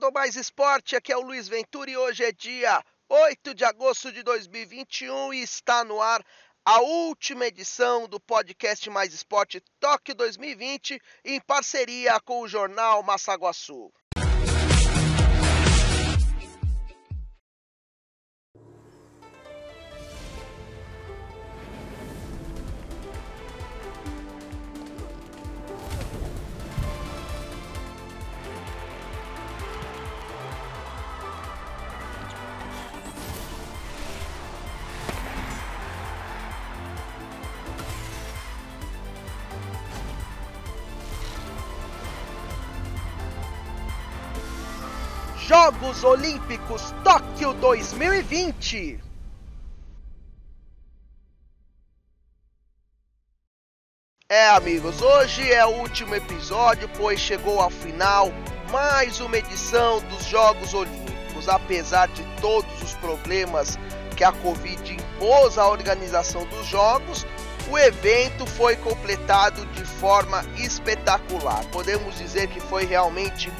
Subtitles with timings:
[0.00, 4.10] do Mais Esporte, aqui é o Luiz Ventura e hoje é dia 8 de agosto
[4.10, 6.24] de 2021 e está no ar
[6.64, 13.92] a última edição do podcast Mais Esporte Toque 2020 em parceria com o jornal Massaguaçu.
[45.50, 49.00] Jogos Olímpicos Tóquio 2020.
[54.28, 58.30] É, amigos, hoje é o último episódio, pois chegou ao final
[58.70, 61.48] mais uma edição dos Jogos Olímpicos.
[61.48, 63.76] Apesar de todos os problemas
[64.16, 67.26] que a Covid impôs à organização dos Jogos,
[67.68, 71.64] o evento foi completado de forma espetacular.
[71.72, 73.50] Podemos dizer que foi realmente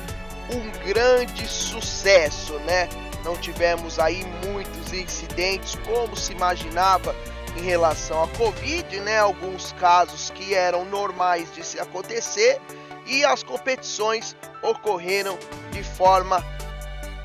[0.55, 2.89] um grande sucesso, né?
[3.25, 7.15] Não tivemos aí muitos incidentes como se imaginava
[7.57, 9.19] em relação à Covid, né?
[9.19, 12.61] Alguns casos que eram normais de se acontecer
[13.07, 15.39] e as competições ocorreram
[15.73, 16.45] de forma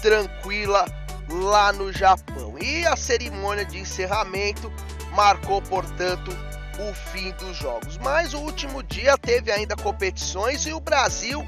[0.01, 0.85] tranquila
[1.29, 2.55] lá no Japão.
[2.59, 4.71] E a cerimônia de encerramento
[5.11, 6.31] marcou, portanto,
[6.79, 7.97] o fim dos jogos.
[7.97, 11.47] Mas o último dia teve ainda competições e o Brasil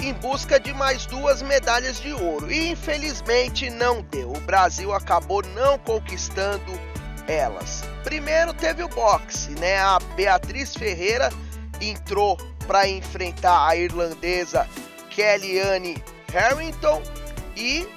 [0.00, 2.50] em busca de mais duas medalhas de ouro.
[2.50, 4.32] E infelizmente não deu.
[4.32, 6.72] O Brasil acabou não conquistando
[7.26, 7.82] elas.
[8.04, 9.78] Primeiro teve o boxe, né?
[9.78, 11.30] A Beatriz Ferreira
[11.80, 14.68] entrou para enfrentar a irlandesa
[15.10, 17.02] Kellyanne Harrington
[17.56, 17.88] e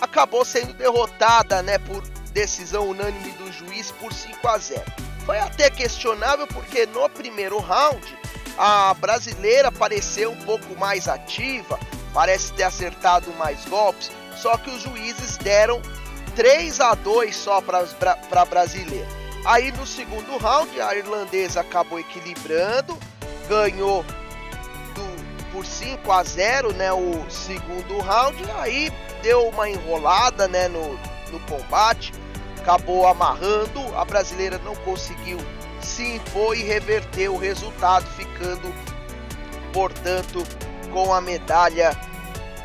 [0.00, 2.02] acabou sendo derrotada, né, por
[2.32, 4.82] decisão unânime do juiz por 5 a 0.
[5.24, 8.18] Foi até questionável porque no primeiro round
[8.58, 11.78] a brasileira pareceu um pouco mais ativa,
[12.12, 15.80] parece ter acertado mais golpes, só que os juízes deram
[16.34, 17.86] 3 a 2 só para
[18.32, 19.06] a brasileira.
[19.44, 22.98] Aí no segundo round a irlandesa acabou equilibrando,
[23.48, 28.92] ganhou do, por 5 a 0, né, o segundo round, aí
[29.22, 30.98] deu uma enrolada, né, no,
[31.30, 32.12] no combate,
[32.58, 35.38] acabou amarrando, a brasileira não conseguiu
[35.86, 38.72] se impor e reverter o resultado, ficando,
[39.72, 40.44] portanto,
[40.92, 41.96] com a medalha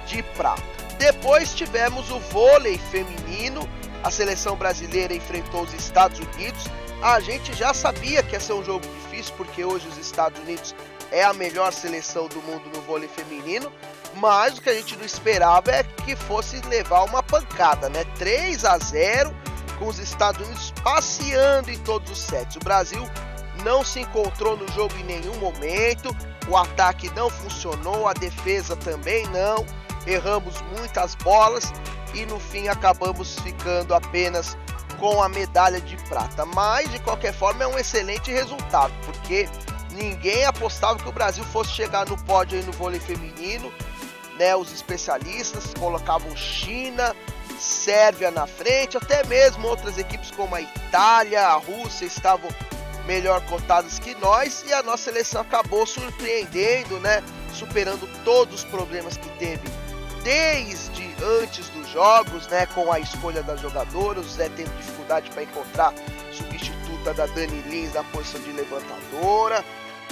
[0.05, 0.63] de prata.
[0.97, 3.67] Depois tivemos o vôlei feminino,
[4.03, 6.65] a seleção brasileira enfrentou os Estados Unidos.
[7.01, 10.73] A gente já sabia que ia ser um jogo difícil, porque hoje os Estados Unidos
[11.11, 13.71] é a melhor seleção do mundo no vôlei feminino,
[14.15, 18.05] mas o que a gente não esperava é que fosse levar uma pancada, né?
[18.17, 19.35] 3 a 0
[19.83, 22.55] com os Estados Unidos passeando em todos os sets.
[22.55, 23.05] O Brasil
[23.65, 26.15] não se encontrou no jogo em nenhum momento,
[26.47, 29.65] o ataque não funcionou, a defesa também não.
[30.07, 31.73] Erramos muitas bolas
[32.13, 34.57] e no fim acabamos ficando apenas
[34.99, 36.45] com a medalha de prata.
[36.45, 39.49] Mas de qualquer forma é um excelente resultado, porque
[39.91, 43.71] ninguém apostava que o Brasil fosse chegar no pódio no vôlei feminino.
[44.39, 47.15] Né, os especialistas colocavam China,
[47.63, 52.49] Sérvia na frente, até mesmo outras equipes como a Itália, a Rússia estavam
[53.05, 57.23] melhor cotadas que nós e a nossa seleção acabou surpreendendo, né?
[57.53, 59.63] Superando todos os problemas que teve
[60.23, 62.65] desde antes dos jogos, né?
[62.67, 65.93] Com a escolha das jogadoras, Zé tendo dificuldade para encontrar
[66.31, 69.63] substituta da Dani Lins na posição de levantadora,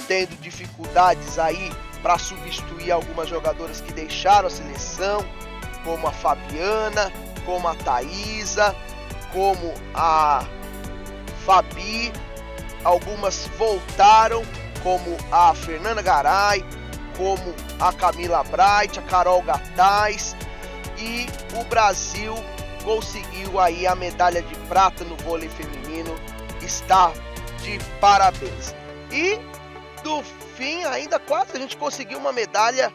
[0.06, 5.24] tendo dificuldades aí para substituir algumas jogadoras que deixaram a seleção,
[5.84, 7.12] como a Fabiana,
[7.44, 8.74] como a Thaisa,
[9.32, 10.44] como a
[11.44, 12.12] Fabi.
[12.84, 14.42] Algumas voltaram,
[14.82, 16.64] como a Fernanda Garay,
[17.16, 20.36] como a Camila Bright, a Carol Gataz.
[20.98, 21.26] E
[21.58, 22.34] o Brasil
[22.84, 26.14] conseguiu aí a medalha de prata no vôlei feminino.
[26.60, 27.12] Está
[27.62, 28.74] de parabéns.
[29.10, 29.38] E
[30.02, 30.22] do
[30.56, 32.92] fim, ainda quase a gente conseguiu uma medalha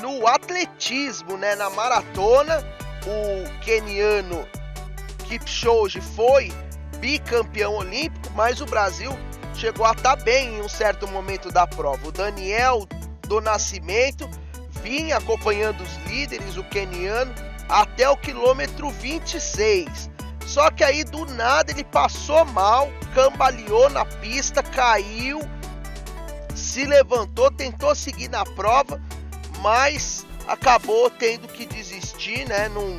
[0.00, 1.54] no atletismo, né?
[1.54, 2.64] Na maratona
[3.06, 4.46] o keniano
[5.24, 6.52] Kipchoge foi
[6.98, 9.16] bicampeão olímpico, mas o Brasil
[9.54, 12.08] chegou a estar tá bem em um certo momento da prova.
[12.08, 12.86] O Daniel
[13.22, 14.28] do Nascimento
[14.82, 17.34] vinha acompanhando os líderes, o keniano,
[17.68, 20.10] até o quilômetro 26.
[20.46, 25.40] Só que aí do nada ele passou mal, cambaleou na pista, caiu,
[26.54, 29.00] se levantou, tentou seguir na prova,
[29.60, 32.68] mas acabou tendo que desistir, né?
[32.68, 32.98] Não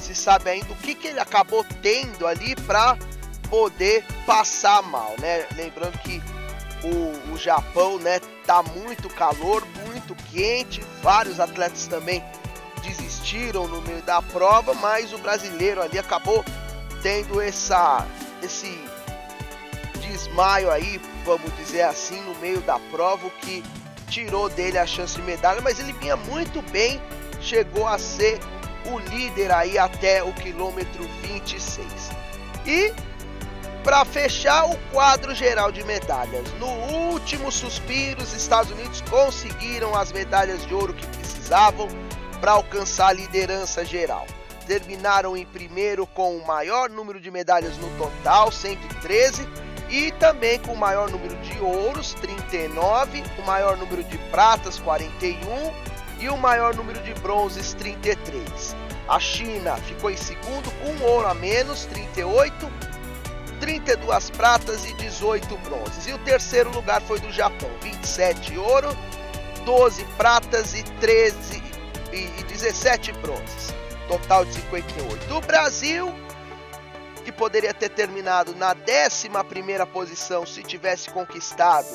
[0.00, 2.96] se sabe ainda o que, que ele acabou tendo ali para
[3.48, 5.46] poder passar mal, né?
[5.56, 6.22] Lembrando que
[6.82, 12.22] o, o Japão, né, tá muito calor, muito quente, vários atletas também
[12.82, 16.44] desistiram no meio da prova, mas o brasileiro ali acabou
[17.02, 18.06] tendo essa
[18.42, 18.78] esse
[20.00, 23.64] desmaio aí, vamos dizer assim, no meio da prova, o que
[24.08, 27.00] tirou dele a chance de medalha, mas ele vinha muito bem,
[27.40, 28.38] chegou a ser
[28.86, 32.10] o líder aí até o quilômetro 26.
[32.66, 32.92] E
[33.84, 36.66] para fechar o quadro geral de medalhas, no
[37.10, 41.88] último suspiro, os Estados Unidos conseguiram as medalhas de ouro que precisavam
[42.40, 44.26] para alcançar a liderança geral.
[44.66, 49.48] Terminaram em primeiro com o maior número de medalhas no total, 113,
[49.88, 55.38] e também com o maior número de ouros, 39, o maior número de pratas, 41
[56.20, 58.76] e o maior número de bronzes, 33.
[59.08, 62.70] A China ficou em segundo com um ouro a menos, 38,
[63.60, 66.06] 32 pratas e 18 bronzes.
[66.06, 68.88] E o terceiro lugar foi do Japão, 27 ouro,
[69.64, 71.62] 12 pratas e 13
[72.12, 73.74] e 17 bronzes.
[74.08, 75.26] Total de 58.
[75.26, 76.14] Do Brasil,
[77.38, 79.30] poderia ter terminado na 11
[79.92, 81.88] posição se tivesse conquistado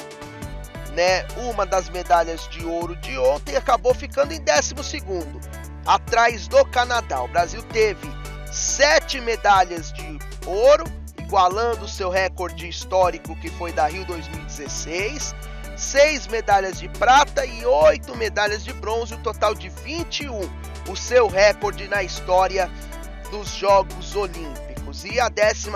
[0.94, 4.76] né, uma das medalhas de ouro de ontem, acabou ficando em 12,
[5.86, 7.22] atrás do Canadá.
[7.22, 8.08] O Brasil teve
[8.52, 10.86] sete medalhas de ouro,
[11.20, 15.34] igualando o seu recorde histórico que foi da Rio 2016,
[15.76, 20.40] seis medalhas de prata e oito medalhas de bronze, o um total de 21,
[20.90, 22.70] o seu recorde na história
[23.32, 24.73] dos Jogos Olímpicos
[25.04, 25.72] e a 12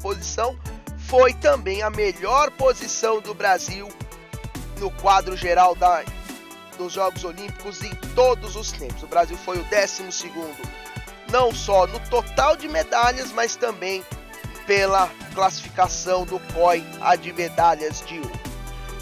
[0.00, 0.58] posição
[0.96, 3.88] foi também a melhor posição do Brasil
[4.80, 6.02] no quadro geral da,
[6.78, 9.02] dos Jogos Olímpicos em todos os tempos.
[9.02, 10.32] O Brasil foi o 12
[11.30, 14.02] não só no total de medalhas, mas também
[14.66, 18.40] pela classificação do COI a de medalhas de ouro.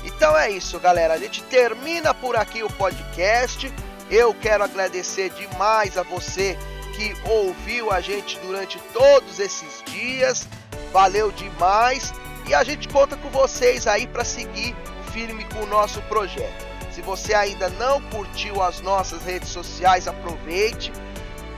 [0.05, 1.15] Então é isso, galera.
[1.15, 3.73] A gente termina por aqui o podcast.
[4.11, 6.59] Eu quero agradecer demais a você
[6.93, 10.47] que ouviu a gente durante todos esses dias.
[10.93, 12.13] Valeu demais
[12.47, 14.75] e a gente conta com vocês aí para seguir
[15.13, 16.67] firme com o nosso projeto.
[16.91, 20.93] Se você ainda não curtiu as nossas redes sociais, aproveite,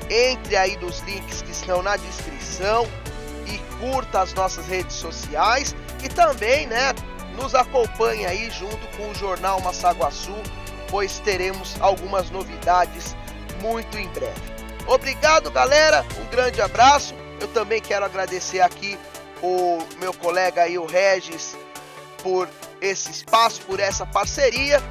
[0.09, 2.87] entre aí nos links que estão na descrição
[3.47, 6.95] e curta as nossas redes sociais e também, né,
[7.37, 10.37] nos acompanhe aí junto com o jornal Massaguaçu,
[10.89, 13.17] pois teremos algumas novidades
[13.61, 14.55] muito em breve.
[14.87, 16.05] Obrigado, galera.
[16.21, 17.15] Um grande abraço.
[17.41, 18.99] Eu também quero agradecer aqui
[19.43, 21.57] o meu colega aí, o Regis,
[22.23, 22.49] por
[22.81, 24.83] esse espaço, por essa parceria.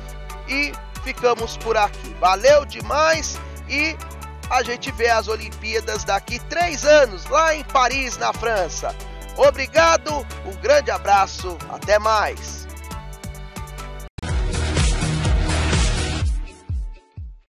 [0.48, 0.74] E
[1.04, 2.16] ficamos por aqui.
[2.20, 3.96] Valeu demais e
[4.50, 8.96] a gente vê as Olimpíadas daqui três anos, lá em Paris, na França.
[9.38, 12.63] Obrigado, um grande abraço, até mais.